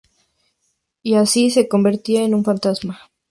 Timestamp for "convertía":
1.67-2.23